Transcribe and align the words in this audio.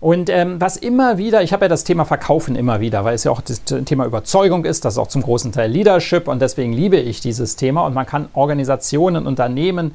Und 0.00 0.30
ähm, 0.30 0.60
was 0.60 0.76
immer 0.76 1.18
wieder, 1.18 1.42
ich 1.42 1.52
habe 1.52 1.64
ja 1.64 1.68
das 1.68 1.82
Thema 1.82 2.04
Verkaufen 2.04 2.54
immer 2.54 2.80
wieder, 2.80 3.04
weil 3.04 3.14
es 3.14 3.24
ja 3.24 3.32
auch 3.32 3.40
das 3.40 3.64
Thema 3.64 4.06
Überzeugung 4.06 4.64
ist, 4.64 4.84
das 4.84 4.94
ist 4.94 4.98
auch 4.98 5.08
zum 5.08 5.22
großen 5.22 5.50
Teil 5.50 5.70
Leadership 5.70 6.28
und 6.28 6.40
deswegen 6.40 6.72
liebe 6.72 6.96
ich 6.96 7.20
dieses 7.20 7.56
Thema. 7.56 7.84
Und 7.84 7.94
man 7.94 8.06
kann 8.06 8.28
Organisationen, 8.34 9.26
Unternehmen, 9.26 9.94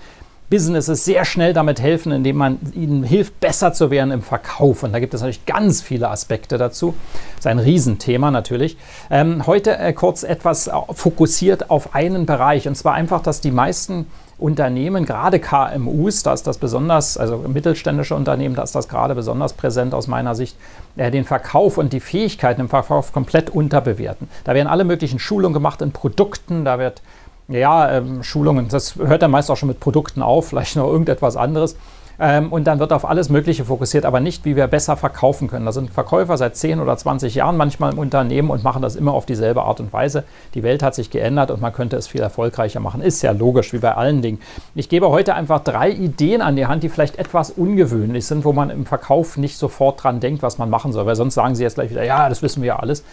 Businesses 0.53 1.03
sehr 1.03 1.25
schnell 1.25 1.51
damit 1.51 1.81
helfen, 1.81 2.11
indem 2.11 2.35
man 2.35 2.59
ihnen 2.75 3.01
hilft, 3.01 3.39
besser 3.39 3.73
zu 3.73 3.89
werden 3.89 4.11
im 4.11 4.21
Verkauf. 4.21 4.83
Und 4.83 4.93
da 4.93 4.99
gibt 4.99 5.15
es 5.15 5.21
natürlich 5.21 5.47
ganz 5.47 5.81
viele 5.81 6.09
Aspekte 6.09 6.59
dazu. 6.59 6.93
Das 7.37 7.39
ist 7.39 7.47
ein 7.47 7.57
Riesenthema 7.57 8.29
natürlich. 8.29 8.77
Ähm, 9.09 9.47
heute 9.47 9.79
äh, 9.79 9.93
kurz 9.93 10.21
etwas 10.21 10.69
fokussiert 10.93 11.71
auf 11.71 11.95
einen 11.95 12.27
Bereich 12.27 12.67
und 12.67 12.75
zwar 12.75 12.93
einfach, 12.93 13.23
dass 13.23 13.41
die 13.41 13.49
meisten 13.49 14.05
Unternehmen, 14.37 15.05
gerade 15.05 15.39
KMUs, 15.39 16.21
da 16.21 16.33
ist 16.33 16.45
das 16.45 16.59
besonders, 16.59 17.17
also 17.17 17.37
mittelständische 17.47 18.13
Unternehmen, 18.13 18.55
da 18.55 18.63
ist 18.63 18.75
das 18.75 18.89
gerade 18.89 19.15
besonders 19.15 19.53
präsent 19.53 19.95
aus 19.95 20.07
meiner 20.07 20.35
Sicht, 20.35 20.55
äh, 20.97 21.09
den 21.09 21.23
Verkauf 21.23 21.79
und 21.79 21.93
die 21.93 21.99
Fähigkeiten 21.99 22.61
im 22.61 22.69
Verkauf 22.69 23.11
komplett 23.11 23.49
unterbewerten. 23.49 24.27
Da 24.43 24.53
werden 24.53 24.67
alle 24.67 24.83
möglichen 24.83 25.17
Schulungen 25.17 25.53
gemacht 25.53 25.81
in 25.81 25.93
Produkten, 25.93 26.63
da 26.63 26.77
wird 26.77 27.01
ja, 27.47 27.91
ähm, 27.91 28.23
Schulungen, 28.23 28.67
das 28.69 28.95
hört 28.95 29.21
dann 29.21 29.31
meist 29.31 29.51
auch 29.51 29.57
schon 29.57 29.69
mit 29.69 29.79
Produkten 29.79 30.21
auf, 30.21 30.47
vielleicht 30.49 30.75
noch 30.75 30.87
irgendetwas 30.87 31.35
anderes. 31.35 31.75
Ähm, 32.19 32.51
und 32.51 32.65
dann 32.65 32.79
wird 32.79 32.93
auf 32.93 33.09
alles 33.09 33.29
Mögliche 33.29 33.65
fokussiert, 33.65 34.05
aber 34.05 34.19
nicht, 34.19 34.45
wie 34.45 34.55
wir 34.55 34.67
besser 34.67 34.95
verkaufen 34.95 35.47
können. 35.47 35.65
Da 35.65 35.71
sind 35.71 35.89
Verkäufer 35.89 36.37
seit 36.37 36.55
10 36.55 36.79
oder 36.79 36.95
20 36.95 37.33
Jahren 37.35 37.57
manchmal 37.57 37.91
im 37.91 37.99
Unternehmen 37.99 38.49
und 38.49 38.63
machen 38.63 38.81
das 38.81 38.95
immer 38.95 39.13
auf 39.13 39.25
dieselbe 39.25 39.63
Art 39.63 39.79
und 39.79 39.91
Weise. 39.91 40.23
Die 40.53 40.63
Welt 40.63 40.83
hat 40.83 40.93
sich 40.95 41.09
geändert 41.09 41.49
und 41.49 41.61
man 41.61 41.73
könnte 41.73 41.97
es 41.97 42.07
viel 42.07 42.21
erfolgreicher 42.21 42.79
machen. 42.79 43.01
Ist 43.01 43.21
ja 43.23 43.31
logisch, 43.31 43.73
wie 43.73 43.79
bei 43.79 43.95
allen 43.95 44.21
Dingen. 44.21 44.39
Ich 44.75 44.89
gebe 44.89 45.09
heute 45.09 45.33
einfach 45.33 45.61
drei 45.61 45.89
Ideen 45.89 46.41
an 46.41 46.55
die 46.55 46.67
Hand, 46.67 46.83
die 46.83 46.89
vielleicht 46.89 47.17
etwas 47.17 47.49
ungewöhnlich 47.49 48.25
sind, 48.27 48.45
wo 48.45 48.53
man 48.53 48.69
im 48.69 48.85
Verkauf 48.85 49.37
nicht 49.37 49.57
sofort 49.57 50.03
dran 50.03 50.19
denkt, 50.19 50.43
was 50.43 50.57
man 50.57 50.69
machen 50.69 50.93
soll. 50.93 51.05
Weil 51.05 51.15
sonst 51.15 51.33
sagen 51.33 51.55
sie 51.55 51.63
jetzt 51.63 51.75
gleich 51.75 51.89
wieder, 51.89 52.03
ja, 52.03 52.29
das 52.29 52.43
wissen 52.43 52.61
wir 52.61 52.67
ja 52.67 52.79
alles. 52.79 53.03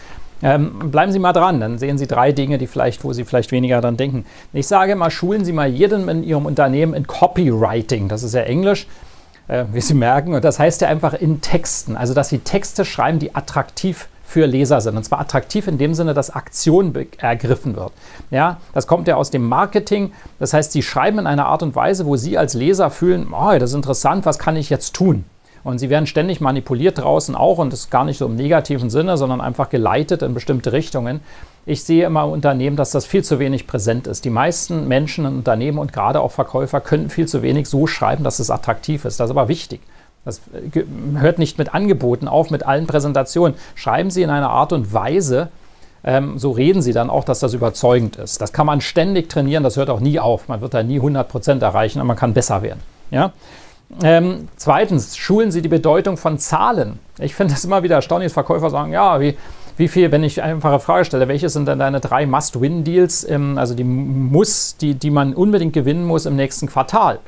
Ähm, 0.43 0.91
bleiben 0.91 1.11
Sie 1.11 1.19
mal 1.19 1.33
dran, 1.33 1.59
dann 1.59 1.77
sehen 1.77 1.97
Sie 1.97 2.07
drei 2.07 2.31
Dinge, 2.31 2.57
die 2.57 2.67
vielleicht, 2.67 3.03
wo 3.03 3.13
Sie 3.13 3.25
vielleicht 3.25 3.51
weniger 3.51 3.81
dran 3.81 3.97
denken. 3.97 4.25
Ich 4.53 4.67
sage 4.67 4.95
mal, 4.95 5.11
schulen 5.11 5.45
Sie 5.45 5.53
mal 5.53 5.69
jeden 5.69 6.07
in 6.09 6.23
Ihrem 6.23 6.45
Unternehmen 6.45 6.93
in 6.93 7.05
Copywriting. 7.07 8.07
Das 8.07 8.23
ist 8.23 8.33
ja 8.33 8.41
Englisch, 8.41 8.87
äh, 9.47 9.65
wie 9.71 9.81
Sie 9.81 9.93
merken. 9.93 10.33
Und 10.33 10.43
das 10.43 10.59
heißt 10.59 10.81
ja 10.81 10.87
einfach 10.87 11.13
in 11.13 11.41
Texten. 11.41 11.95
Also, 11.95 12.13
dass 12.13 12.29
Sie 12.29 12.39
Texte 12.39 12.85
schreiben, 12.85 13.19
die 13.19 13.35
attraktiv 13.35 14.07
für 14.31 14.45
Leser 14.45 14.79
sind. 14.79 14.95
Und 14.95 15.03
zwar 15.03 15.19
attraktiv 15.19 15.67
in 15.67 15.77
dem 15.77 15.93
Sinne, 15.93 16.13
dass 16.13 16.29
Aktion 16.29 16.95
ergriffen 17.17 17.75
wird. 17.75 17.91
Ja, 18.31 18.61
das 18.73 18.87
kommt 18.87 19.07
ja 19.07 19.17
aus 19.17 19.29
dem 19.29 19.47
Marketing. 19.47 20.13
Das 20.39 20.53
heißt, 20.53 20.71
Sie 20.71 20.81
schreiben 20.81 21.19
in 21.19 21.27
einer 21.27 21.47
Art 21.47 21.63
und 21.63 21.75
Weise, 21.75 22.05
wo 22.05 22.15
Sie 22.15 22.37
als 22.37 22.53
Leser 22.53 22.89
fühlen, 22.89 23.27
oh, 23.31 23.51
das 23.59 23.71
ist 23.71 23.75
interessant, 23.75 24.25
was 24.25 24.39
kann 24.39 24.55
ich 24.55 24.69
jetzt 24.69 24.93
tun? 24.93 25.25
Und 25.63 25.79
sie 25.79 25.89
werden 25.89 26.07
ständig 26.07 26.41
manipuliert 26.41 26.97
draußen 26.97 27.35
auch 27.35 27.59
und 27.59 27.71
das 27.71 27.81
ist 27.81 27.91
gar 27.91 28.03
nicht 28.03 28.17
so 28.17 28.25
im 28.25 28.35
negativen 28.35 28.89
Sinne, 28.89 29.17
sondern 29.17 29.41
einfach 29.41 29.69
geleitet 29.69 30.21
in 30.21 30.33
bestimmte 30.33 30.71
Richtungen. 30.71 31.21
Ich 31.65 31.83
sehe 31.83 32.05
immer 32.05 32.23
im 32.23 32.31
Unternehmen, 32.31 32.75
dass 32.75 32.91
das 32.91 33.05
viel 33.05 33.23
zu 33.23 33.37
wenig 33.37 33.67
präsent 33.67 34.07
ist. 34.07 34.25
Die 34.25 34.31
meisten 34.31 34.87
Menschen 34.87 35.25
in 35.25 35.35
Unternehmen 35.35 35.77
und 35.77 35.93
gerade 35.93 36.19
auch 36.19 36.31
Verkäufer 36.31 36.81
können 36.81 37.09
viel 37.09 37.27
zu 37.27 37.43
wenig 37.43 37.69
so 37.69 37.85
schreiben, 37.85 38.23
dass 38.23 38.39
es 38.39 38.49
attraktiv 38.49 39.05
ist. 39.05 39.19
Das 39.19 39.29
ist 39.29 39.31
aber 39.31 39.47
wichtig. 39.47 39.81
Das 40.25 40.41
äh, 40.73 40.83
hört 41.17 41.39
nicht 41.39 41.57
mit 41.57 41.73
Angeboten 41.73 42.27
auf, 42.27 42.49
mit 42.49 42.65
allen 42.65 42.87
Präsentationen. 42.87 43.57
Schreiben 43.75 44.09
Sie 44.09 44.23
in 44.23 44.29
einer 44.29 44.49
Art 44.49 44.73
und 44.73 44.93
Weise, 44.93 45.49
ähm, 46.03 46.37
so 46.39 46.51
reden 46.51 46.81
Sie 46.81 46.93
dann 46.93 47.09
auch, 47.09 47.23
dass 47.23 47.39
das 47.39 47.53
überzeugend 47.53 48.15
ist. 48.15 48.41
Das 48.41 48.53
kann 48.53 48.65
man 48.65 48.81
ständig 48.81 49.29
trainieren, 49.29 49.63
das 49.63 49.77
hört 49.77 49.89
auch 49.89 49.99
nie 49.99 50.19
auf. 50.19 50.47
Man 50.47 50.61
wird 50.61 50.73
da 50.73 50.83
nie 50.83 50.97
100 50.97 51.27
Prozent 51.27 51.61
erreichen, 51.61 51.99
aber 51.99 52.07
man 52.07 52.17
kann 52.17 52.33
besser 52.33 52.61
werden. 52.61 52.79
Ja? 53.11 53.33
Ähm, 54.03 54.47
zweitens, 54.55 55.17
schulen 55.17 55.51
Sie 55.51 55.61
die 55.61 55.69
Bedeutung 55.69 56.17
von 56.17 56.37
Zahlen. 56.37 56.99
Ich 57.19 57.35
finde 57.35 57.53
das 57.53 57.65
immer 57.65 57.83
wieder 57.83 57.95
erstaunlich, 57.95 58.27
dass 58.27 58.33
Verkäufer 58.33 58.69
sagen, 58.69 58.93
ja, 58.93 59.19
wie, 59.19 59.37
wie 59.77 59.87
viel, 59.87 60.11
wenn 60.11 60.23
ich 60.23 60.41
eine 60.41 60.53
einfache 60.55 60.79
Frage 60.79 61.05
stelle, 61.05 61.27
welche 61.27 61.49
sind 61.49 61.67
denn 61.67 61.79
deine 61.79 61.99
drei 61.99 62.25
Must-Win-Deals, 62.25 63.27
also 63.55 63.73
die 63.73 63.83
muss, 63.83 64.77
die, 64.77 64.95
die 64.95 65.11
man 65.11 65.33
unbedingt 65.33 65.73
gewinnen 65.73 66.05
muss 66.05 66.25
im 66.25 66.35
nächsten 66.35 66.67
Quartal? 66.67 67.19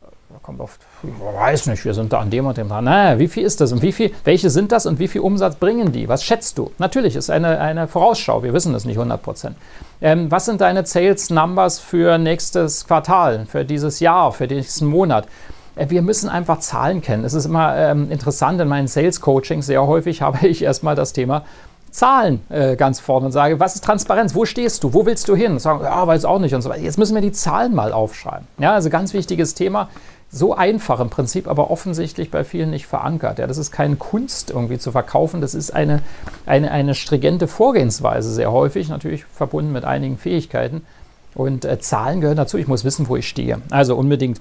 Da 0.00 0.40
kommt 0.42 0.60
oft, 0.60 0.80
ich 1.02 1.10
weiß 1.10 1.66
nicht, 1.66 1.84
wir 1.84 1.94
sind 1.94 2.12
da 2.12 2.18
an 2.18 2.30
dem 2.30 2.46
und 2.46 2.56
dem 2.56 2.68
dran. 2.68 2.84
Naja, 2.84 3.18
wie 3.18 3.28
viel 3.28 3.44
ist 3.44 3.60
das 3.60 3.70
und 3.70 3.82
wie 3.82 3.92
viel, 3.92 4.10
welche 4.24 4.50
sind 4.50 4.72
das 4.72 4.86
und 4.86 4.98
wie 4.98 5.06
viel 5.06 5.20
Umsatz 5.20 5.56
bringen 5.56 5.92
die? 5.92 6.08
Was 6.08 6.24
schätzt 6.24 6.58
du? 6.58 6.72
Natürlich 6.78 7.14
ist 7.14 7.30
eine, 7.30 7.60
eine 7.60 7.88
Vorausschau, 7.88 8.42
wir 8.42 8.52
wissen 8.52 8.72
das 8.72 8.84
nicht 8.84 8.96
100 8.96 9.22
Prozent. 9.22 9.56
Ähm, 10.00 10.30
was 10.30 10.46
sind 10.46 10.60
deine 10.60 10.84
Sales 10.86 11.30
Numbers 11.30 11.78
für 11.78 12.18
nächstes 12.18 12.86
Quartal, 12.86 13.46
für 13.46 13.64
dieses 13.64 14.00
Jahr, 14.00 14.32
für 14.32 14.46
nächsten 14.46 14.86
Monat? 14.86 15.28
Äh, 15.76 15.90
wir 15.90 16.02
müssen 16.02 16.28
einfach 16.28 16.60
Zahlen 16.60 17.02
kennen. 17.02 17.24
Es 17.24 17.34
ist 17.34 17.46
immer 17.46 17.76
ähm, 17.76 18.10
interessant, 18.10 18.60
in 18.60 18.68
meinen 18.68 18.88
Sales-Coachings 18.88 19.66
sehr 19.66 19.86
häufig 19.86 20.22
habe 20.22 20.46
ich 20.46 20.62
erstmal 20.62 20.94
das 20.94 21.12
Thema 21.12 21.44
Zahlen 21.94 22.40
äh, 22.48 22.74
ganz 22.74 22.98
vorne 22.98 23.26
und 23.26 23.32
sage, 23.32 23.60
was 23.60 23.76
ist 23.76 23.84
Transparenz? 23.84 24.34
Wo 24.34 24.44
stehst 24.44 24.82
du? 24.82 24.92
Wo 24.92 25.06
willst 25.06 25.28
du 25.28 25.36
hin? 25.36 25.52
Und 25.52 25.60
sagen, 25.60 25.84
ja, 25.84 26.04
weiß 26.04 26.24
auch 26.24 26.40
nicht 26.40 26.52
und 26.52 26.60
so 26.60 26.68
weiter. 26.68 26.82
Jetzt 26.82 26.98
müssen 26.98 27.14
wir 27.14 27.22
die 27.22 27.30
Zahlen 27.30 27.72
mal 27.72 27.92
aufschreiben. 27.92 28.48
Ja, 28.58 28.74
also 28.74 28.90
ganz 28.90 29.14
wichtiges 29.14 29.54
Thema. 29.54 29.88
So 30.28 30.56
einfach 30.56 30.98
im 30.98 31.08
Prinzip, 31.08 31.46
aber 31.46 31.70
offensichtlich 31.70 32.32
bei 32.32 32.42
vielen 32.42 32.70
nicht 32.70 32.88
verankert. 32.88 33.38
Ja, 33.38 33.46
das 33.46 33.58
ist 33.58 33.70
keine 33.70 33.94
Kunst 33.94 34.50
irgendwie 34.50 34.78
zu 34.78 34.90
verkaufen. 34.90 35.40
Das 35.40 35.54
ist 35.54 35.72
eine, 35.72 36.02
eine, 36.46 36.72
eine 36.72 36.96
stringente 36.96 37.46
Vorgehensweise 37.46 38.32
sehr 38.32 38.50
häufig, 38.50 38.88
natürlich 38.88 39.24
verbunden 39.26 39.70
mit 39.70 39.84
einigen 39.84 40.18
Fähigkeiten. 40.18 40.84
Und 41.36 41.64
äh, 41.64 41.78
Zahlen 41.78 42.20
gehören 42.20 42.36
dazu. 42.36 42.58
Ich 42.58 42.66
muss 42.66 42.82
wissen, 42.82 43.06
wo 43.08 43.14
ich 43.14 43.28
stehe. 43.28 43.60
Also 43.70 43.94
unbedingt 43.94 44.40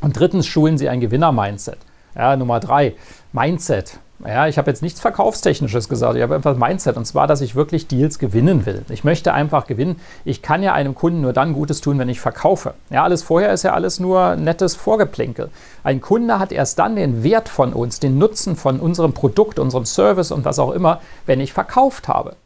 und 0.00 0.18
drittens 0.18 0.46
schulen 0.46 0.78
sie 0.78 0.88
ein 0.88 1.00
Gewinner-Mindset. 1.00 1.78
Ja, 2.14 2.36
Nummer 2.36 2.60
drei, 2.60 2.94
Mindset. 3.32 3.98
Ja, 4.24 4.46
ich 4.46 4.56
habe 4.56 4.70
jetzt 4.70 4.80
nichts 4.82 4.98
Verkaufstechnisches 5.00 5.90
gesagt, 5.90 6.16
ich 6.16 6.22
habe 6.22 6.34
einfach 6.34 6.56
Mindset 6.56 6.96
und 6.96 7.04
zwar, 7.04 7.26
dass 7.26 7.42
ich 7.42 7.54
wirklich 7.54 7.86
Deals 7.86 8.18
gewinnen 8.18 8.64
will. 8.64 8.82
Ich 8.88 9.04
möchte 9.04 9.34
einfach 9.34 9.66
gewinnen. 9.66 10.00
Ich 10.24 10.40
kann 10.40 10.62
ja 10.62 10.72
einem 10.72 10.94
Kunden 10.94 11.20
nur 11.20 11.34
dann 11.34 11.52
Gutes 11.52 11.82
tun, 11.82 11.98
wenn 11.98 12.08
ich 12.08 12.20
verkaufe. 12.20 12.72
Ja, 12.88 13.04
alles 13.04 13.22
vorher 13.22 13.52
ist 13.52 13.62
ja 13.62 13.74
alles 13.74 14.00
nur 14.00 14.36
nettes 14.36 14.74
Vorgeplänkel. 14.74 15.50
Ein 15.84 16.00
Kunde 16.00 16.38
hat 16.38 16.50
erst 16.50 16.78
dann 16.78 16.96
den 16.96 17.22
Wert 17.22 17.50
von 17.50 17.74
uns, 17.74 18.00
den 18.00 18.16
Nutzen 18.16 18.56
von 18.56 18.80
unserem 18.80 19.12
Produkt, 19.12 19.58
unserem 19.58 19.84
Service 19.84 20.32
und 20.32 20.46
was 20.46 20.58
auch 20.58 20.70
immer, 20.70 21.00
wenn 21.26 21.40
ich 21.40 21.52
verkauft 21.52 22.08
habe. 22.08 22.36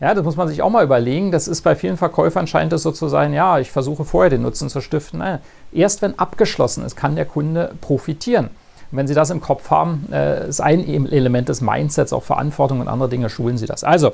Ja, 0.00 0.14
das 0.14 0.24
muss 0.24 0.36
man 0.36 0.46
sich 0.46 0.62
auch 0.62 0.70
mal 0.70 0.84
überlegen. 0.84 1.32
Das 1.32 1.48
ist 1.48 1.62
bei 1.62 1.74
vielen 1.74 1.96
Verkäufern 1.96 2.46
scheint 2.46 2.72
es 2.72 2.82
so 2.82 2.92
zu 2.92 3.08
sein, 3.08 3.32
ja, 3.32 3.58
ich 3.58 3.70
versuche 3.70 4.04
vorher 4.04 4.30
den 4.30 4.42
Nutzen 4.42 4.68
zu 4.68 4.80
stiften. 4.80 5.18
Nein, 5.18 5.40
erst 5.72 6.02
wenn 6.02 6.18
abgeschlossen 6.18 6.84
ist, 6.84 6.94
kann 6.94 7.16
der 7.16 7.24
Kunde 7.24 7.72
profitieren. 7.80 8.46
Und 8.90 8.98
wenn 8.98 9.08
Sie 9.08 9.14
das 9.14 9.30
im 9.30 9.40
Kopf 9.40 9.70
haben, 9.70 10.08
äh, 10.12 10.48
ist 10.48 10.60
ein 10.60 10.86
Element 10.86 11.48
des 11.48 11.60
Mindsets 11.60 12.12
auch 12.12 12.22
Verantwortung 12.22 12.80
und 12.80 12.88
andere 12.88 13.08
Dinge 13.08 13.28
schulen 13.28 13.58
Sie 13.58 13.66
das. 13.66 13.82
Also, 13.82 14.12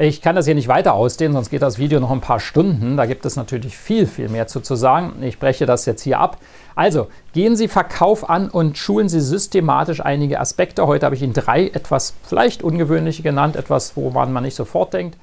ich 0.00 0.22
kann 0.22 0.36
das 0.36 0.44
hier 0.44 0.54
nicht 0.54 0.68
weiter 0.68 0.94
ausdehnen, 0.94 1.32
sonst 1.32 1.50
geht 1.50 1.60
das 1.60 1.78
Video 1.78 1.98
noch 1.98 2.12
ein 2.12 2.20
paar 2.20 2.38
Stunden. 2.38 2.96
Da 2.96 3.04
gibt 3.04 3.26
es 3.26 3.34
natürlich 3.34 3.76
viel, 3.76 4.06
viel 4.06 4.28
mehr 4.28 4.46
zu, 4.46 4.60
zu 4.60 4.76
sagen. 4.76 5.20
Ich 5.22 5.40
breche 5.40 5.66
das 5.66 5.86
jetzt 5.86 6.02
hier 6.02 6.20
ab. 6.20 6.38
Also, 6.76 7.08
gehen 7.32 7.56
Sie 7.56 7.66
Verkauf 7.66 8.30
an 8.30 8.48
und 8.48 8.78
schulen 8.78 9.08
Sie 9.08 9.20
systematisch 9.20 10.00
einige 10.00 10.38
Aspekte. 10.38 10.86
Heute 10.86 11.04
habe 11.04 11.16
ich 11.16 11.22
Ihnen 11.22 11.32
drei 11.32 11.66
etwas 11.66 12.14
vielleicht 12.22 12.62
ungewöhnliche 12.62 13.24
genannt, 13.24 13.56
etwas, 13.56 13.96
woran 13.96 14.32
man 14.32 14.44
nicht 14.44 14.54
sofort 14.54 14.94
denkt. 14.94 15.16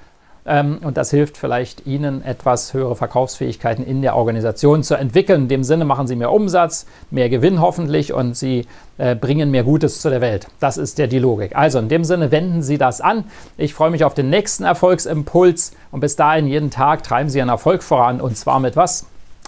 Ähm, 0.48 0.78
und 0.84 0.98
das 0.98 1.10
hilft 1.10 1.38
vielleicht 1.38 1.88
Ihnen, 1.88 2.24
etwas 2.24 2.74
höhere 2.74 2.96
Verkaufsfähigkeiten 2.96 3.84
in 3.84 4.02
der 4.02 4.16
Organisation 4.16 4.84
zu 4.84 4.96
entwickeln. 4.96 5.44
In 5.44 5.48
dem 5.48 5.64
Sinne 5.64 5.86
machen 5.86 6.06
Sie 6.06 6.16
mehr 6.16 6.32
Umsatz, 6.32 6.86
mehr 7.10 7.30
Gewinn 7.30 7.60
hoffentlich 7.62 8.14
und 8.14 8.38
Sie 8.38 8.68
äh, 8.98 9.16
bringen 9.16 9.50
mehr 9.50 9.64
Gutes 9.64 10.02
zu 10.02 10.10
der 10.10 10.22
Welt. 10.22 10.48
Das 10.60 10.78
ist 10.78 11.00
ja 11.00 11.08
die 11.08 11.20
Logik. 11.20 11.56
Also 11.56 11.80
in 11.80 11.90
dem 11.90 12.04
Sinne 12.04 12.32
wenden 12.32 12.62
Sie 12.62 12.78
das 12.78 13.02
an. 13.02 13.26
Ich 13.58 13.74
freue 13.74 13.90
mich 13.90 14.04
auf 14.04 14.14
den 14.14 14.30
nächsten 14.30 14.64
Erfolgsimpuls 14.64 15.74
und 15.92 16.00
bis 16.00 16.16
dahin 16.16 16.48
jeden 16.48 16.70
Tag 16.70 17.04
treiben 17.04 17.30
Sie 17.30 17.40
Ihren 17.40 17.50
Erfolg 17.50 17.82
voran 17.82 18.22
und 18.22 18.38
zwar 18.38 18.60
mit 18.60 18.76
was? 18.76 19.08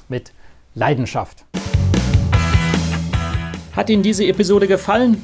Mit 0.10 0.32
Leidenschaft. 0.74 1.46
Hat 3.76 3.92
Ihnen 3.92 4.02
diese 4.02 4.26
Episode 4.26 4.68
gefallen? 4.68 5.24